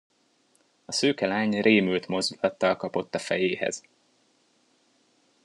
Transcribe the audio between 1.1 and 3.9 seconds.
lány rémült mozdulattal kapott a fejéhez.